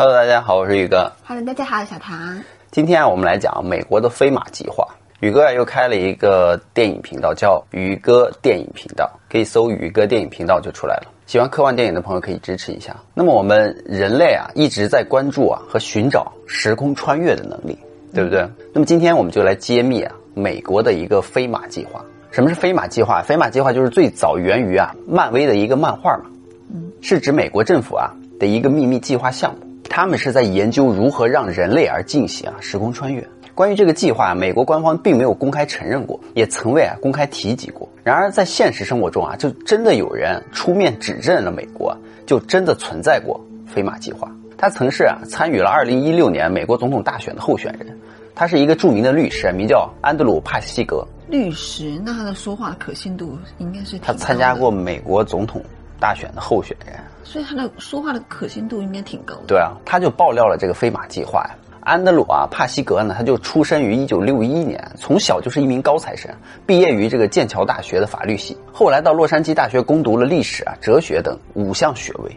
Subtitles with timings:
[0.00, 1.10] Hello，大家好，我是宇哥。
[1.26, 2.40] Hello，大家好，小唐。
[2.70, 4.86] 今天啊，我们来讲美国的飞马计划。
[5.18, 11.12] 宇哥啊，又开了一个电影频道，叫宇哥电影频道，可以搜宇哥电影频道就出来了。
[11.26, 12.94] 喜欢科幻电影的朋友可以支持一下。
[13.12, 17.76] 那么我们人类啊，一直在关注啊和寻找时空穿越的能力，
[18.14, 18.48] 对不对？
[18.72, 22.04] 那么今天我们就来揭秘啊美国的一个飞马计划。
[22.30, 23.20] 什么是飞马计划？
[23.22, 26.26] 飞马计划就是最早源于啊漫威的一个漫画嘛，
[26.72, 29.67] 嗯是指美国政府啊的一个秘密计划项目。
[29.88, 33.26] 他们是在研究如何让人类而进行啊时空穿越。
[33.54, 37.88] 关于这个计划，美国官方并没有公开承认过，也从未啊公开提及过。
[38.04, 44.30] 然而在现实生活中啊，就真的有人出面指证了美国，就真的存在过飞马计划。
[44.56, 47.98] 他曾是啊参与了2016年美国总统大选的候选人，
[48.34, 51.04] 他是一个著名的律师，名叫安德鲁·帕西格。
[51.28, 55.60] 律师，那他的说话可信度应该是他参加过美国总统
[55.98, 56.94] 大选的候选人。
[57.22, 59.42] 所以他的说话的可信度应该挺高的。
[59.46, 61.50] 对啊，他就爆料了这个飞马计划呀。
[61.80, 66.30] 安德鲁啊，帕西格呢，他就出生于一九六一年，从小就是一名高材生，
[66.66, 72.36] 毕业于这个剑桥大学的法律系，后来到洛杉矶大学攻读了历史啊、哲学等五项学位。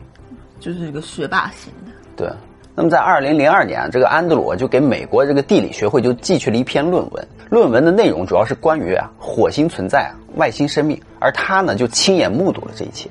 [0.59, 1.91] 就是一个学霸型的。
[2.15, 2.29] 对，
[2.75, 13.09] 那么在二零零二年，这个安德鲁就给美国这个地理学会就寄去了一篇论文，论文的内容主要是关于啊火星存在啊外星生命，而他呢就亲眼目睹了这一切，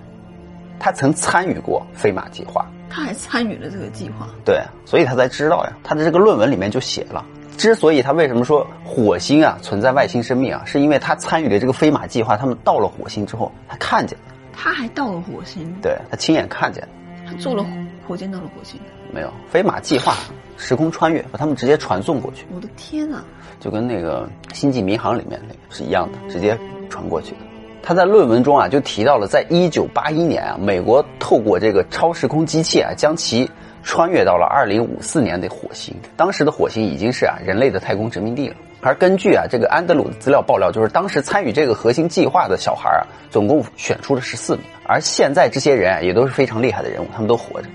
[0.81, 2.67] 他曾参与过飞马计划。
[2.89, 4.28] 他还参与了这个计划。
[4.45, 5.72] 对，所以他才知道呀。
[5.84, 7.25] 他的这个论文里面就写了，
[7.56, 12.37] 之所以他为什么说火星啊存在外星生命啊，是因为他参与了这个飞马计划。
[12.37, 16.89] 他们到了火星之后，他看见了，他还到了火星，对他亲眼看见，
[17.25, 17.65] 他坐了
[18.09, 18.81] 火箭到了火星。
[19.12, 20.15] 没有飞马计划
[20.56, 23.25] 时空穿越，把他们直接传送过去，我的天呐！
[23.59, 27.39] 就跟那个《星际迷航》里面那个是一样的，直接传过去的。
[27.83, 33.50] 他在论文中啊就提到了，在一九八一年啊，美国透过这个超时空机器啊，将其
[33.83, 35.95] 穿越到了二零五四年的火星。
[36.17, 38.56] 当时的火星已经是啊人类的太空殖民地了。
[38.83, 44.65] 而根据啊这个安德鲁的资料爆料，就是当时参与这个核心计划的小孩啊，总共选出了十四名。
[44.87, 47.69] 而现在这些人啊也都是非常厉害的人物，他们都活着，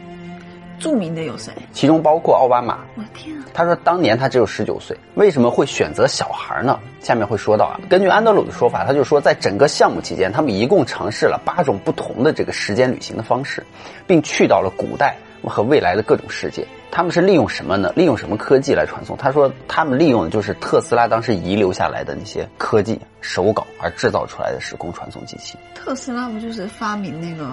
[0.80, 1.52] 著名的有谁？
[1.72, 2.80] 其中包括奥巴马。
[2.96, 3.46] 我的天啊！
[3.53, 6.80] 他说当年他只有十九岁，为什么会选择小孩呢？
[7.00, 7.80] 下面会说到啊。
[7.90, 13.66] 根据安德鲁的说法，他就说在整个项目期间，他们一共尝试了八种不同的这个时间旅行的方式，
[14.06, 15.16] 并去到了古代
[15.50, 16.66] 和未来的各种世界。
[16.91, 17.91] 他们是利用什么呢？
[17.95, 19.17] 利用什么科技来传送？
[19.17, 25.57] 他说他们利用的就是特斯拉当时遗留下来的那些科技手稿而制造出来的时空传送机器。
[25.73, 27.50] 特斯拉不就是发明那个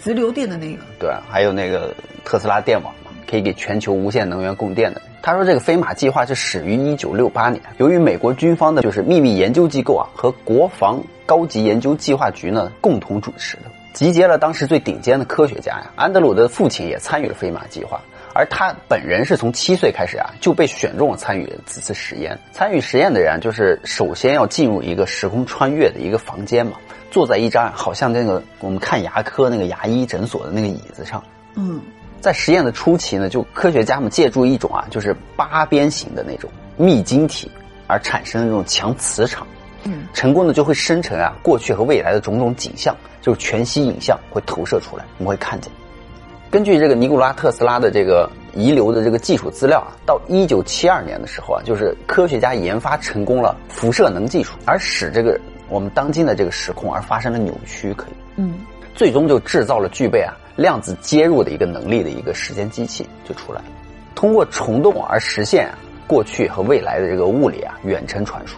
[0.00, 0.82] 直流电的那个？
[0.98, 5.00] 对啊，还有那个特斯拉电网嘛，可以给全球无限能源供电的。
[5.22, 15.90] 他说这个飞马计划是始于一九六八年，由于美国军方的就是秘密研究机构啊和国防高级研究计划局呢共同主持的，集结了当时最顶尖的科学家呀。
[15.96, 18.00] 安德鲁的父亲也参与了飞马计划。
[18.32, 22.38] 而他本人是从七岁开始啊，就被选中参与此次实验。
[22.52, 26.74] 参与实验的人就是首先要进入一个时空穿越的一个房间嘛，
[27.10, 31.20] 坐在一张好像那个我们看牙科那个牙医诊所的那个椅子上。
[31.56, 31.80] 嗯，
[32.20, 37.50] 在实验的初期呢，就科学家们借助一种啊，就是八边形的那种密晶体
[37.88, 39.44] 而产生的那种强磁场，
[39.84, 45.70] 嗯，成功的就会生成啊过去和未来的种种景象，就是全息影像会投射出来，我们会看见。
[46.50, 55.38] 根据这个尼古拉特斯拉的这个遗留的这个技术资料啊，到一九七二年的时候啊，就是科学家研发成功了辐射能技术，而使这个
[55.68, 58.54] 我们当今的这个时空而发生了扭曲，可以，嗯，
[58.96, 63.66] 最终就制造了具备啊量子接入的一个能力的一个时间机器就出来了，
[64.16, 68.56] 通过虫洞而实现啊过去和未来的这个物理啊远程传输。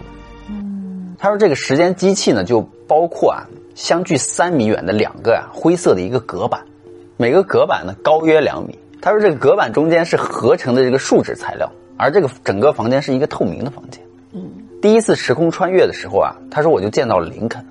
[1.23, 3.47] 嗯，他说这个时间机器呢，就包括啊
[3.77, 6.61] 相距三米远的两个啊灰色的一个隔板。
[7.17, 8.77] 每个隔板呢高约两米。
[9.01, 14.03] 他说这个隔板中间是合成的这个树脂材料，而这个整个房间是一个透明的房间。
[14.33, 14.51] 嗯，
[14.81, 17.65] 第一次时空穿越的时候啊，他说我就见到了林肯。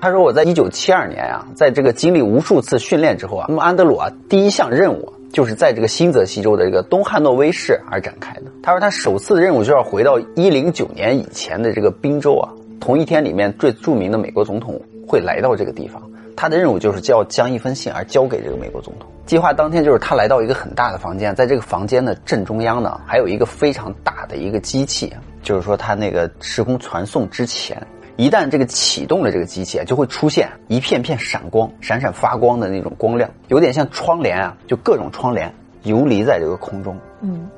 [0.00, 8.44] 他说我在一九七二年啊，在这个经历无数次训练之后啊，那么安德鲁啊第一项任务就是在这个新泽西州的这个东汉诺威市而展开的。
[8.62, 16.02] 他说他首次的任务就要回到一零九年以前的这个宾州啊，同一天里面最著名的美国总统会来到这个地方。
[16.36, 19.10] 他的任务就是要将一封信而交给这个美国总统。
[19.26, 27.84] 计划当天就是他来到一个很大的房间，在这个房间的正中央呢，还有一个非常大的一个机器，就是说他那个时空传送之前，
[28.16, 35.52] 一旦这个启动了这个机器，就会出现一片片闪光、闪闪发光的那种光亮，有点像窗帘啊，就各种窗帘
[35.82, 36.96] 游离在这个空中。
[37.20, 37.48] 嗯，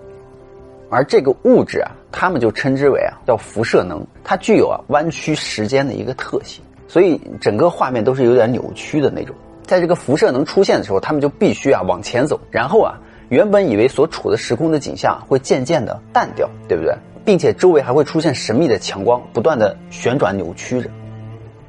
[0.90, 6.62] 而这个物质啊，他们就称之为啊叫辐射能，它具有啊弯曲时间的一个特性。
[6.88, 9.34] 所以整个画面都是有点扭曲的那种。
[9.62, 12.98] 在这个辐射能出现的时候，他们就必须啊往前走，然后啊
[13.28, 16.92] 原本以为所处的时空的景象会渐渐的淡掉，对不对？
[17.24, 20.90] 并且周围还会出现神秘的强光，不断的旋转扭曲着。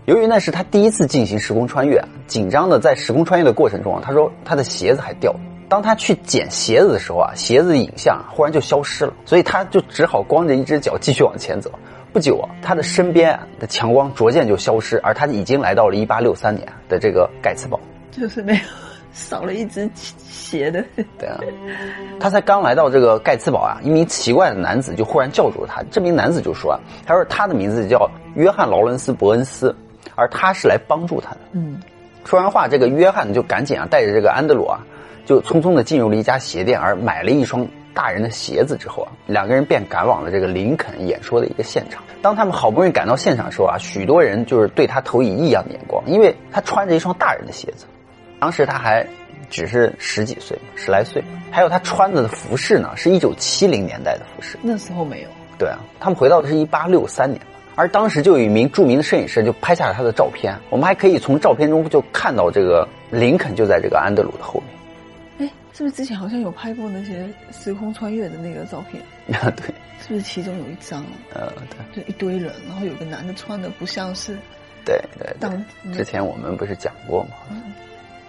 [0.06, 5.40] 由于那是他第一次进行时空穿越，紧张的在时空穿越的过程中啊，他说他的鞋子还掉了。
[5.72, 11.72] 当他去捡鞋子的时候啊，鞋子的影像忽然就消失了，所以他就只好光着一只脚继续往前走。
[12.12, 17.80] 不久啊，他的身边的强光逐渐就消失，而他已经来到了一八六三年的这个盖茨堡。
[18.12, 18.60] 就是没有
[19.14, 20.84] 少了一只鞋的。
[21.18, 21.40] 对啊，
[22.20, 25.82] 他才刚来到这个盖茨堡啊，一名奇怪的男子就忽然叫住了他。
[25.90, 29.74] 这名男子就说啊，他说他的名字叫约翰劳伦斯伯恩斯，
[30.16, 31.38] 而他是来帮助他的。
[31.54, 31.80] 嗯，
[32.26, 34.86] 说完话，这个约翰就赶紧啊带着这个安德鲁啊，
[35.26, 42.02] 就匆匆的进入了一家鞋店，而买了一双大人的鞋子之后啊，两个人便赶往了这个林肯演说的一个现场。
[42.22, 47.86] 当他们好不容易赶到现场的时候啊，许多人就是对他投以异样的眼光，因为他穿着一双大人的鞋子。
[48.40, 49.06] 当时他还
[49.50, 51.24] 只是十几岁，十来岁。
[51.52, 54.58] 还有他穿着的服饰呢，是一九七零年代的服饰。
[54.62, 55.28] 那时候没有。
[55.58, 57.40] 对啊，他们回到的是一八六三年，
[57.76, 60.56] 而当时就有一名著名的摄影师就拍下了他的照片。
[60.70, 64.81] 我们还可以从照片中就看到这个林肯就在这个安德鲁的后面。
[65.72, 69.02] 哎，是不是之前好像有拍过那些时空穿越的那个照片？
[69.40, 69.74] 啊，对。
[70.02, 71.06] 是不是其中有一张？
[71.34, 74.36] 呃，对，就一堆人，然后有个男的穿的不像是。
[74.84, 75.32] 对对。
[75.40, 75.64] 当
[75.94, 77.30] 之前我们不是讲过吗？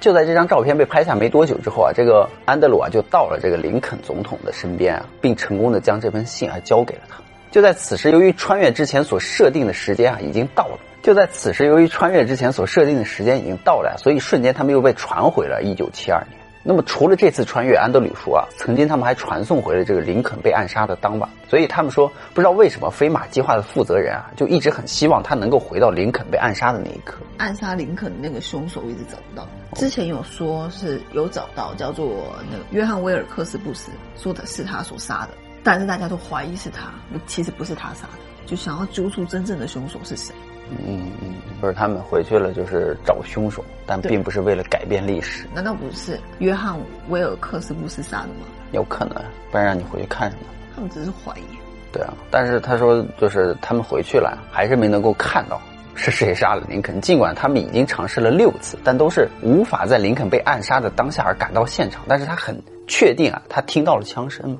[0.00, 7.22] 就在这张照片被拍下没多久之后啊，这个安德鲁啊就到了这个林肯总统的身边啊，并成功的将这封信啊交给了他。
[7.50, 16.41] 就在此时，由于穿越之前所设定的时间啊已经到了，就在此时，由于穿越之前所设定的时间已经到了，所以瞬间他们又被传回了一九七二年。
[16.64, 27.16] 那么除了这次穿越，安德鲁说啊，曾经他们还传送回了这个林肯被暗杀的当晚，所以他们说不知道为什么飞马计划的负责人啊，就一直很希望他能够回到林肯被暗杀的那一刻。
[27.38, 35.30] 暗杀林肯的那个凶手一直找不到，之前有说是有找到，叫做那个约翰威尔克斯布斯，说的是他所杀的，
[35.64, 36.92] 但是大家都怀疑是他，
[37.26, 40.32] 其实不是他杀的，就想要揪出真正的凶手是谁。
[40.70, 45.46] 嗯嗯，不是他们回去了，就是找凶手，但并不是为了改变历史。
[45.54, 46.76] 难道不是约翰
[47.08, 48.46] 威尔克斯布斯杀的吗？
[48.72, 49.14] 有可能，
[49.52, 50.46] 不然让你回去看什么？
[50.74, 51.44] 他们只是怀疑。
[51.92, 55.60] 对啊，但是他说，就是他们回去了，还是没能够看到
[55.94, 57.00] 是谁杀了林肯。
[57.00, 62.02] 尽管他们已经尝试了六次，但都是无法在林肯被暗杀的当下而赶到现场。
[62.08, 64.58] 但是他很确定啊，他听到了枪声。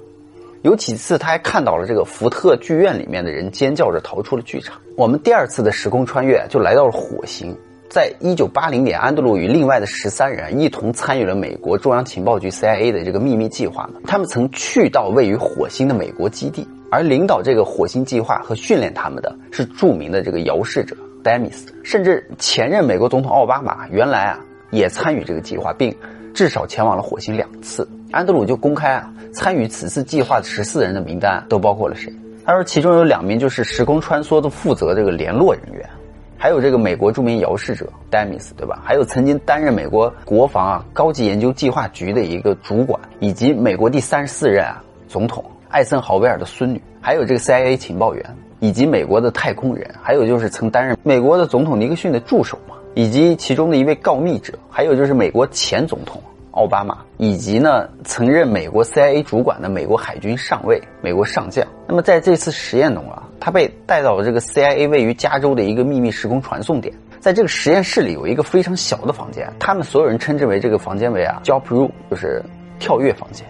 [0.62, 4.80] 有几次，他还看到了这个福特剧院里面的人尖叫着逃出了剧场。
[4.96, 7.52] 我们第二次的时空穿越就来到了火星，
[7.90, 13.90] 在一九八零年，安德鲁与另外的十三人一同参与了美国中央情报局 CIA 的这个秘密计划。
[14.06, 21.74] 他们曾去到位于火星的美国基地，而领导这个火星计划和训练他们的是著名的这个遥视者戴米斯。
[21.82, 24.38] 甚至前任美国总统奥巴马原来啊
[24.70, 25.92] 也参与这个计划，并
[26.32, 27.88] 至少前往了火星两次。
[28.12, 32.12] 安德鲁就公开啊，参与此次计划的十四人的名单都包括了谁？
[32.44, 35.88] 他说，其中有两名就是时空穿梭的负责这个联络人员，
[36.36, 38.82] 还有这个美国著名遥视者戴米斯，对吧？
[38.84, 48.22] 还有曾经担任美国国防啊高级研究计划局的一个主管，以及美国第三十四任啊总统艾森豪威尔的孙女，还有这个 CIA 情报员，
[48.60, 56.20] 以及美国的太空人，还有就是曾担任美国的总统尼克逊的助手嘛，以及其中的一位告密者，还有就是美国前总统。
[56.52, 61.66] 奥巴马以及呢，曾任美国 CIA 主管的美国海军上尉、美国上将。
[61.88, 66.94] 那么在这次实验中啊，他被带到了这个 CIA 位于加州的一个秘密时空传送点。
[67.20, 72.42] 在这个实验室里有一个非常小的房间，他们所有人称之为这个房间为啊 “jump room”，就是
[72.78, 73.46] 跳跃房间。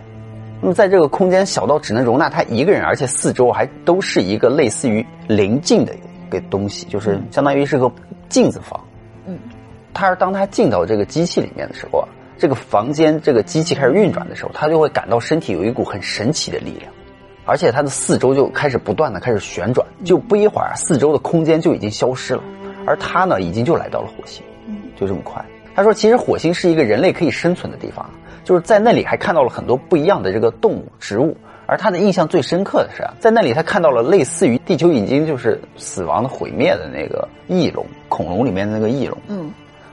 [0.61, 7.91] 那么在这个空间小到只能容纳他一个人，而且四周还都是一个类似于棱镜的一个东西，就是相当于是个
[8.29, 8.81] 镜子房。
[9.27, 9.37] 嗯，
[9.93, 12.09] 他是当他进到这个机器里面的时候啊。
[12.39, 16.93] 这个房间，这个机器开始运转的时候，他就会感到身体有一股很神奇的力量，
[17.45, 22.43] 而且他的四周就开始不断的开始旋转，就不一会儿，四周的空间就已经消失了，
[22.87, 24.43] 而他呢，已经就来到了火星，
[24.97, 25.45] 就这么快。
[25.75, 28.11] 他说，其实火星是一个人类可以生存的地方，
[28.45, 31.37] 就是在那里还看到了很多不一样的这个动物、植物，
[31.67, 39.51] 而他的印象最深刻的是，在那里他看到了类似于地球已经就是死亡的毁灭的那个翼龙，恐龙里面的那个翼龙，嗯。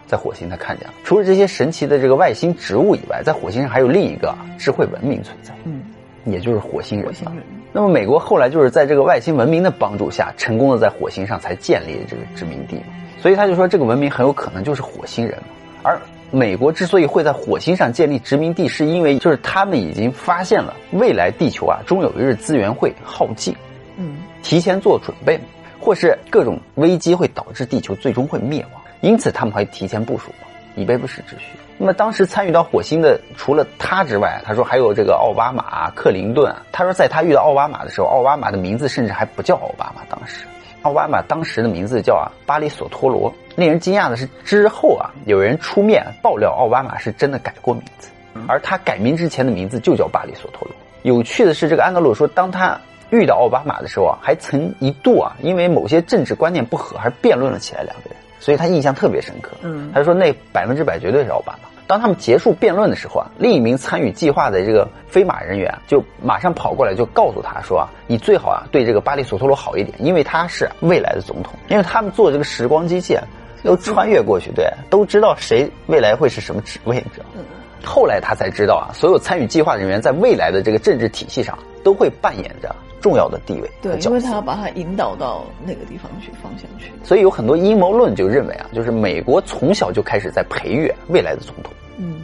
[0.10, 5.84] 在火星，他看见了除了这些神奇的这个外星植物以外，在火星上还有另一个智慧文明存在，嗯，
[6.26, 7.08] 也就是火星人。
[7.08, 7.44] 火星人。
[7.72, 12.82] 那么，美国后来就是在这个外星文明的帮助下，成功的在火星上才建立了这个殖民地。
[13.20, 15.38] 所以他就说，这个文明很有可能就是火星人。
[15.84, 16.02] 而
[16.32, 23.56] 美国之所以会在火星上建立殖民地，是因为就是他们已经发现了未来地球啊，终有一日资源会耗尽，
[23.98, 25.40] 嗯，提前做准备，
[25.80, 28.79] 或是各种危机会导致地球最终会灭亡。
[29.02, 30.34] 因此，他们会提前部署，
[30.76, 31.58] 以备不时之需。
[31.78, 36.54] 那么当时参与到火星的，除了他之外，他说还有这个奥巴马、克林顿。
[36.72, 40.46] 他说，在他遇到奥巴马的时候，奥巴马的名字甚至还不叫奥巴马，当时，
[40.82, 43.34] 奥巴马当时的名字叫啊巴里索托罗。
[43.56, 48.10] 令人惊讶的是，之后啊，有人出面爆料，奥巴马是真的改过名字，
[48.48, 50.76] 而他改名之前的名字就叫巴里索托罗。
[51.04, 52.78] 有趣的是，这个安德鲁说，当他
[53.10, 59.52] 遇到奥巴马的时候啊，还曾一度啊，因为某些政治观念不合，而辩论了起来两个人，所以他印象特别深刻。
[59.62, 61.70] 嗯，他说那百分之百绝对是奥巴马。
[61.88, 71.54] 当他们结束辩论的时候啊，另一名参与计划的这个飞马人员就马上跑过来，就告诉他说啊，你最好啊对这个巴里索托罗好一点，因为他是未来的总统。
[71.68, 73.18] 因为他们做这个时光机器
[73.64, 77.42] 都穿越过去，对，都知道谁未来会是什么职位，你知道吗？
[77.84, 83.70] 后来他才知道啊，所有参与计划人员在未来的这个政治体系上都会扮演着重要的地位。
[83.82, 86.92] 对，因为他要把他引导到那个地方去方向去。
[87.04, 91.74] 所以有很多阴谋论就认为啊，就是美国从小就开始在培育未来的总统。
[91.98, 92.22] 嗯，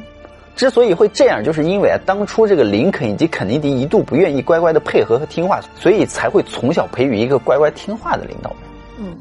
[0.56, 8.60] 之所以会这样，就是因为啊，当初这个林肯以及肯尼迪一度不愿意乖乖的配合和听话，所以才会从小培育一个乖乖听话的领导人。
[9.00, 9.18] 嗯，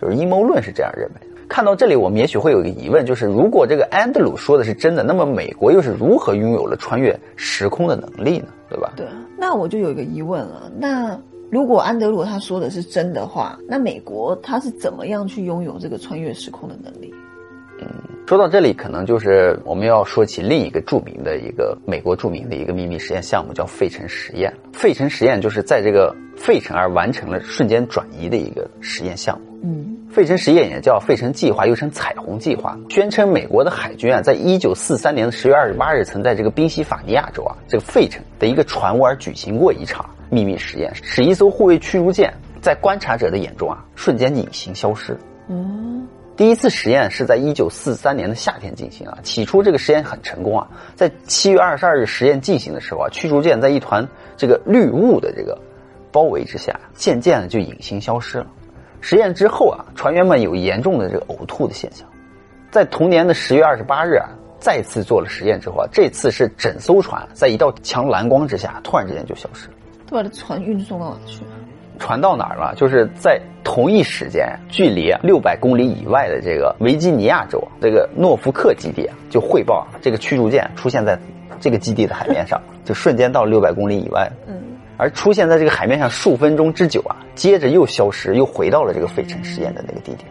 [0.00, 1.27] 就是阴谋论是这样认为。
[1.48, 8.48] 看到这里，我们也许会有一个疑问，就是如果这个安德鲁说的是真的，那么美国又是如何拥有了穿越时空的能力呢？
[8.68, 8.92] 对吧？
[8.96, 9.06] 对，
[9.38, 10.70] 那我就有一个疑问了。
[10.78, 11.18] 那
[11.50, 17.12] 如果安德鲁他说的是真的话，那美国他是怎么样去拥有这个穿越时空的能力？
[17.80, 17.86] 嗯，
[18.26, 24.52] 说到这里，可能就是我们要说起另一个著名的一个美国著名的一个秘密实验项目，叫费城实验。
[24.72, 29.47] 费城实验就是在这个费城而完成了瞬间转移的一个实验项目。
[29.62, 29.96] 嗯。
[30.10, 45.16] 费城实验也叫费城计划，又称彩虹计划，宣称美国的海军啊，在一九四三年的十月二十八日，曾在这个宾夕法尼亚州啊，这个费城的一个船坞而举行过一场秘密实验，使一艘护卫驱逐舰在观察者的眼中啊，瞬间隐形消失。
[45.48, 55.56] 嗯，第一次实验是在一九四三年的夏天进行啊，起初这个实验很成功啊，在七月二十二日实验进行的时候啊，驱逐舰在一团这个绿雾的这个
[56.10, 58.46] 包围之下，渐渐的就隐形消失了。
[59.00, 62.06] 实验之后啊，船员们有严重的这个呕吐的现象。
[62.70, 64.28] 在同年的十月二十八日啊，
[64.58, 69.74] 再次做了实验之后啊，这次是整艘船在一道强蓝光之下，突然之间就消失了。
[70.06, 71.50] 都把这船运送到哪去了？
[71.98, 72.74] 船到哪儿了？
[72.76, 81.18] 就是在同一时间，距离六百公里以外的这个维吉尼亚州这个诺福克基地啊，就汇报这个驱逐舰出现在
[81.58, 84.30] 这个基地的海面上，就瞬间到六百公里以外。
[84.46, 84.54] 嗯。
[84.96, 90.28] 而出现在这个海面上数分钟之久啊，接着又消失，又回到了这个费城实验的那个地点。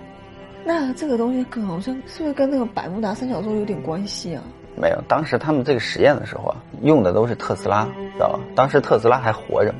[0.65, 4.43] 那这个东西跟好像是不是跟那个百慕达三角洲有点关系啊？
[4.75, 8.39] 没有，当时他们这个实验的时候啊，用的都是特斯拉，知道吧？
[8.53, 9.79] 当时特斯拉还活着嘛？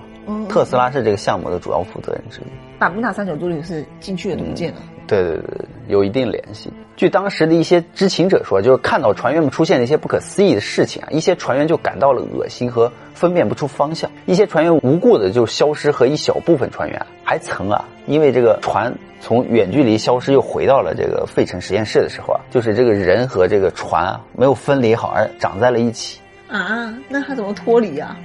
[0.57, 2.43] 嗯，特斯拉是这个项目的主要负责人之一。
[2.79, 4.81] 百慕大三角洲里是进去的零件啊？
[5.07, 6.71] 对对对，有一定联系。
[6.95, 28.17] 据当时的一些知情者说，就是看到船员们出现的一些不可思议的事情啊，一些船员就感到了恶心和分辨不出方向，一些船员无故的就消失，和一小部分船员还曾啊，因为这个船从远距离消失又回到了这个费城实验室的时候啊，就是这个人和这个船啊没有分离好，而长在了一起啊，那他怎么脱离啊？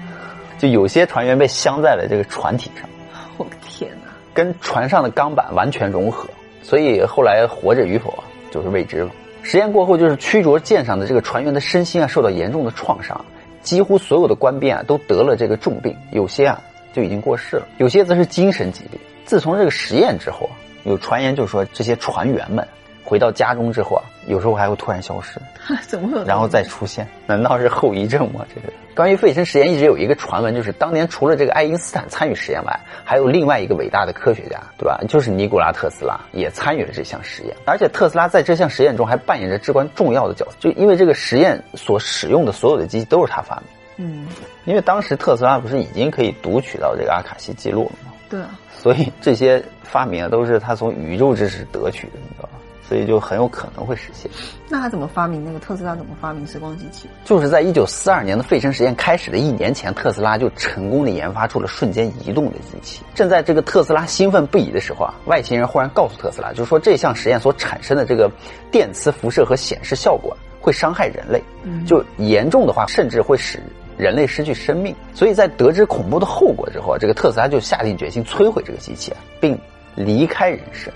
[0.62, 2.88] 就有些船员被镶在了这个船体上，
[3.36, 6.28] 我的天哪，跟船上的钢板完全融合。
[6.62, 9.10] 所以后来活着与否就是未知了。
[9.42, 13.24] 实验过后，就是驱逐舰上的这个船员的身心啊受到严重的创伤，
[13.60, 19.00] 几乎所有的官兵啊都得了这个重病，有些啊就已经过世了，有些则是精神疾病。
[19.24, 20.54] 自从这个实验之后啊，
[20.84, 22.64] 有传言就说这些船员们。
[23.04, 25.40] 回到家中之后啊，有时候还会突然消失，
[25.86, 26.24] 怎么会？
[26.24, 27.06] 然后再出现？
[27.26, 28.44] 难道是后遗症吗？
[28.54, 35.00] 这个关于费城实验一直有一个传闻，就是当年除了这个爱因斯坦参与实验外，还有另外一个伟大的科学家，对吧？
[35.08, 43.64] 就是尼古拉特斯拉也参与了这项实验，而且特斯拉在这项实验中还扮演着至关重要的角色，就因为这个实验所使用的所有的机器都是他发明。
[43.96, 44.26] 嗯，
[44.64, 48.12] 因为当时特斯拉不是已经可以读取到这个阿卡西记录了吗？
[48.28, 52.58] 对啊，所以这些发明啊都是他从宇宙知识得取的，你知道吧？
[52.92, 54.30] 所以就很有可能会实现。
[54.68, 55.96] 那他怎么发明那个特斯拉？
[55.96, 57.08] 怎么发明时光机器？
[57.24, 63.02] 就是在一九四二年的费城实验开始的一年前，特斯拉就成功的研发出了瞬间移动的机器。
[63.14, 68.30] 正在这个特斯拉兴奋不已的时候啊，外星人忽然告诉特斯拉，就是说这项实验所产生的这个
[68.70, 71.42] 电磁辐射和显示效果会伤害人类，
[71.86, 73.58] 就严重的话甚至会使
[73.96, 74.94] 人类失去生命。
[75.14, 79.58] 所以在得知恐怖的后果之后，这个特斯拉就下定决心摧毁这个机器，并。
[79.94, 80.92] 离开人世，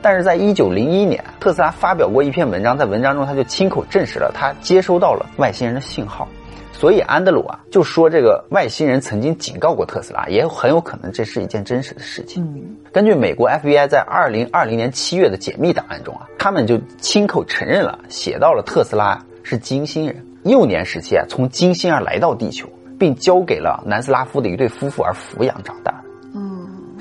[0.00, 6.26] 但是在一九零一年，特斯拉发表过一篇文章，在文章中他就亲口证实了他接收到了外星人的信号，
[6.72, 12.76] 所以安德鲁啊就说这个外星人曾经警告过特斯拉，也很有可能这是一件真实的事情。
[12.92, 19.22] 根据美国 FBI 在二零二零年七月的解密档案中啊，他们就亲口承认了，写到了特斯拉。
[19.44, 25.97] 是金星人，幼年时期啊从金星而来到地球，并交给了南斯拉夫的一对夫妇而抚养长大。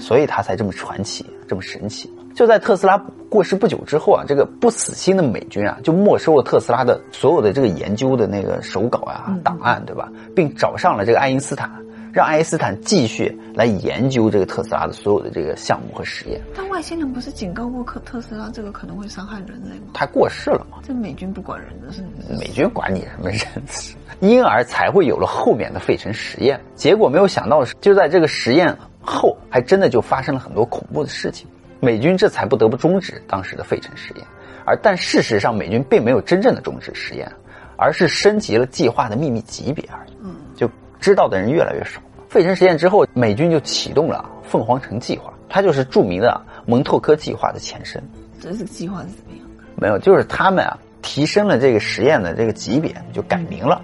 [0.07, 2.09] 嗯，所以他才这么传奇，这么神奇。
[2.33, 2.97] 就在特斯拉
[3.29, 10.09] 过世不久之后啊，这个不死心的美军啊，就没收了特斯拉的所有的这个研究的那个手稿啊、档案，对吧？
[10.35, 11.69] 并找上了这个爱因斯坦，
[12.13, 16.39] 让爱因斯坦继续来研究这个特斯拉的所有的这个项目和实验。
[16.55, 19.87] 但外星人不是警告过特特斯拉这个可能会伤害人类吗？
[19.95, 20.77] 他过世了嘛？
[20.87, 22.03] 这美军不管人的事
[22.39, 23.39] 美军管你什么人？
[24.19, 26.59] 因而才会有了后面的费城实验。
[26.75, 28.75] 结果没有想到的是，就在这个实验
[29.07, 31.47] 后，还真的就发生了很多恐怖的事情。
[31.79, 34.25] 美军这才不得不终止当时的费城实验，
[34.65, 37.31] 而但事实上，美军并没有真正的终止实验，
[37.77, 40.17] 而是升级了计划的秘密级别而已。
[40.21, 42.01] 嗯，就知道的人越来越少。
[42.27, 48.03] 费城实验之后，美军就启动了凤凰城计划，它就是著名的蒙特科计划的前身。
[48.41, 49.47] 这是计划是怎么样？
[49.75, 53.81] 没有，就是他们啊提升了这个实验的这个级别，就改名了。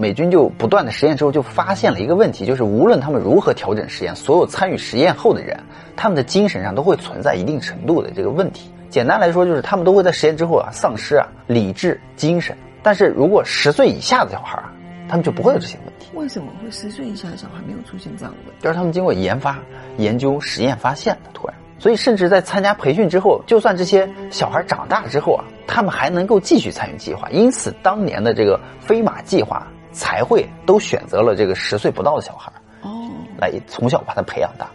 [0.00, 5.60] 美军就不断的实验之后，就发现了一个问题，就是无论他们如何调整实验，所有参与实验后的人，
[5.94, 8.70] 他们的精神上都会存在一定程度的这个问题。
[8.88, 12.56] 简单来说，就是他们都会在实验之后啊丧失啊理智、精神。
[12.82, 14.72] 但是如果十岁以下的小孩啊，
[15.06, 16.08] 他们就不会有这些问题。
[16.14, 18.62] 为什么会十岁以下的小孩没有出现这样的问题？
[18.62, 19.58] 就是他们经过研发、
[19.98, 21.54] 研究、实验发现的，突然。
[21.78, 27.28] 所以，甚至在参加培训之后，就算这些小孩长大之后啊，他们还能够继续参与计划。
[27.30, 29.66] 因此，当年的这个飞马计划。
[29.92, 34.68] 才会都选择了这个十岁不到的小孩哦，来从小把他培养大，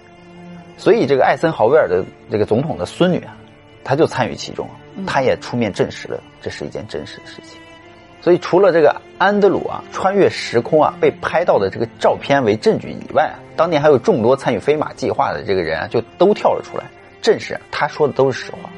[0.78, 3.36] 所以这个艾森豪威尔的这个总统的孙女啊，
[3.84, 4.70] 他就参与其中，
[5.08, 7.60] 他也出面证实了这是一件真实的事情。
[8.22, 16.84] 所以除了这个安德鲁啊穿越时空啊被拍到的这个照片为证据以外，当年还有众多参与飞马计划的这个人啊就都跳了出来，
[17.22, 18.70] 证实他说的都是实话。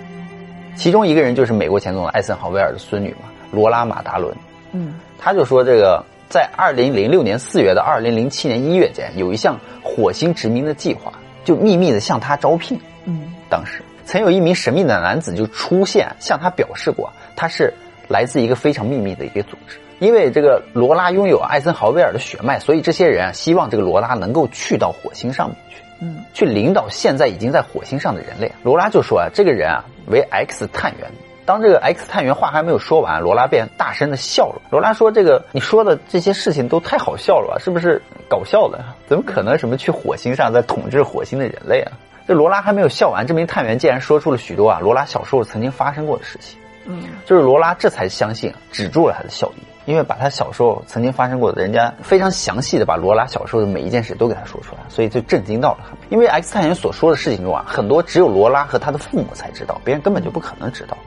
[0.75, 4.36] 其中一个人就是美国前总统艾森豪威尔的孙女嘛，罗拉马达伦。
[4.74, 6.03] 嗯，他就说这个。
[6.29, 11.12] 在二零零六年四月到二零零七年一月间，有一项火星殖民的计划，
[11.46, 12.79] 就秘密的向他招聘。
[13.05, 17.74] 嗯，当时曾有一名神秘的男子就出现，向他表示过，他是
[18.09, 19.79] 来自一个非常秘密的一个组织。
[20.00, 28.51] 因为这个罗拉拥有艾森豪威尔的血脉，所以这些人啊，希望这个罗拉能够去到火星上面去，嗯，去领导现在已经在火星上的人类。
[28.63, 31.09] 罗拉就说啊，这个人啊为 X 探员。
[31.48, 34.62] 当这个 X 探员话还没有说完，罗拉便大声的笑了。
[34.70, 37.57] 罗拉说：“这个你说的这些事情都太好笑了吧？
[37.57, 38.83] 是不是搞笑的？
[39.07, 41.92] 怎么可能什么去火星上在统治火星的人类啊？”
[42.27, 46.60] 这罗拉还没有笑完，这名探员竟然说出了许多啊罗拉小时候曾经发生过的事情。
[46.86, 55.98] 嗯，就是罗拉这才相信止住了他的笑意，因为把他小时候曾经发生过的，人家非常详细的把罗拉小时候的每一件事都给他说出来，所以就震惊到了他。
[56.10, 60.98] 因为 X 探员所说的事情中啊，很多只有罗拉和他的父母才知道，别人根本就不可能知道。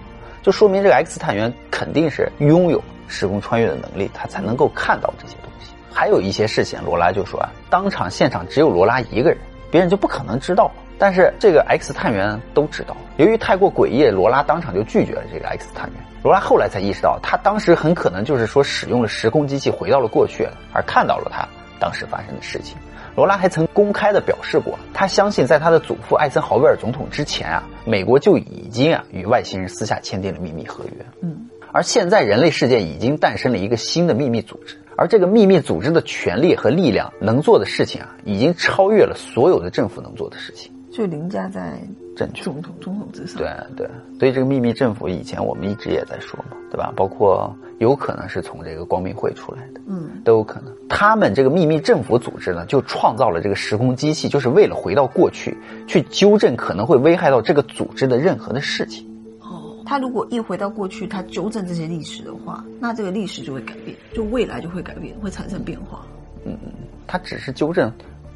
[0.43, 5.73] 就说明这个 X 探员肯定是拥有时空穿越的能力，他才能够看到这些东西。
[5.93, 9.39] 还有一些事情，罗拉就说啊，当场现场只有罗拉一个人，
[9.71, 10.71] 别人就不可能知道。
[10.99, 12.97] 但是这个 X 探员都知道。
[13.17, 16.01] 由于太过诡异，罗拉当场就拒绝了这个 X 探员。
[16.23, 21.49] 罗拉后来才意识到，他当时很可能就是说使用了时空机器回到了过去，而看到了他
[21.81, 22.77] 当时发生的事情。
[23.17, 31.05] 罗拉还曾公开的表示过，他相信在他的祖父艾森豪威尔总统之前啊，美国就已经啊与外星人私下签订了秘密合约。
[31.21, 40.73] 嗯，而现在人类世界已经诞生了一个新的秘密组织，而这个秘密组织的权力和力量能做的事情啊，已经超越了所有的政府能做的事情。
[40.93, 41.81] 就凌驾在
[42.17, 43.39] 政权总统总统之上。
[43.39, 46.93] 对对，所以这个秘密政府以前我们一直也在说嘛，对吧？
[46.97, 50.73] 包括有可能是从这个光明会出来的，嗯，都有可能。
[50.89, 59.07] 他们这个秘密政府组织呢，就创造了这个时空机器，就是为了回到过去，去纠正可能会危害到这个组织的任何的事情。
[59.41, 66.05] 哦，他如果一回到过去，他纠正这些历史的话，那这个历史就会改变，就未来就会改变，会产生变化。
[66.45, 66.73] 嗯嗯，
[67.07, 67.91] 他只是纠正。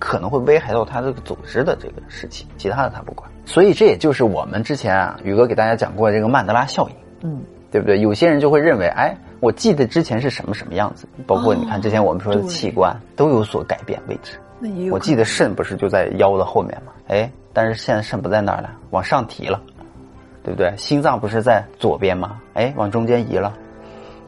[0.04, 3.26] 可能会危害到他这个组织的这个事情，其他的他不管。
[3.46, 7.40] 所以这也就是我们之前啊，宇哥给大家讲过这个曼德拉效应，嗯，
[7.70, 7.98] 对不对？
[7.98, 14.38] 有些人就会认为，哎，我记得之前是什么什么样子，包括你看之前我们说的器官都有所改变位置。
[14.60, 14.94] 那也有。
[14.94, 16.92] 我记得肾不是就在腰的后面吗？
[17.08, 19.58] 哎，但是现在肾不在那儿了，往上提了，
[20.42, 20.70] 对不对？
[20.76, 22.38] 心脏不是在左边吗？
[22.52, 23.54] 哎，往中间移了。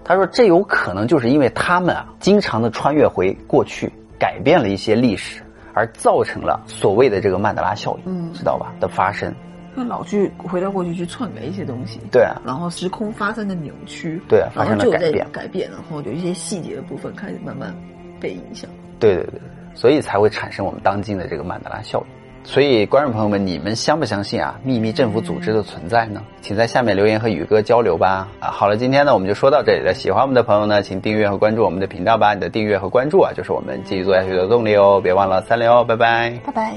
[0.05, 5.43] 他说这有可能就是因为他们啊，经常的穿越回过去，改变了一些历史。
[5.77, 8.73] 而造成了所谓的这个曼德拉效应，嗯，知道吧？
[8.81, 9.31] 的发生，
[9.77, 17.75] 就老去回到过去去篡改一些东西，对啊，然后时空发生的扭曲，对，发生了改变，改变，然后有一些细节的部分开始慢慢
[18.19, 19.41] 被影响，对对对，
[19.75, 22.16] 所以才会产生我们当今的这个曼德拉效应。
[22.47, 26.23] 所以，观众朋友们，你们相不相信啊秘密政府组织的存在呢？
[26.41, 28.29] 请在下面留言和宇哥交流吧。
[28.39, 29.93] 啊，好了，今天呢我们就说到这里了。
[29.93, 32.35] 喜欢我们的朋友呢，请订阅和关注我们的频道吧。
[32.35, 35.01] 你的订阅和关注啊，就是我们继续做下去的动力哦。
[35.03, 36.39] 别忘了三连哦，拜拜。
[36.47, 36.73] 拜拜。